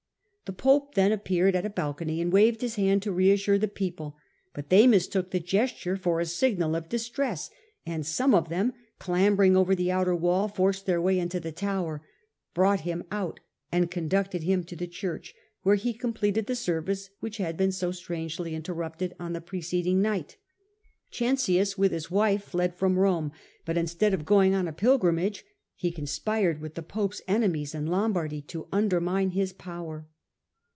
[0.51, 4.17] The pope then appeared at a balcony and waved his hand to reassure the people,
[4.53, 7.49] but they mistook the gesture for a signal of distress,
[7.85, 12.05] and some of them clambering over the outer wall forced their way into the tower,
[12.53, 13.39] brought him out
[13.71, 15.33] and conducted him to the church,
[15.63, 20.35] where he completed the service which had been so strangely interrupted on the preceding night.
[21.11, 23.31] Cencius, with his wife, fled from Rome,
[23.63, 25.45] but instead of going on a pilgrimage,
[25.75, 30.09] he conspired with the pope's enemies in Lombardy to undermine his power.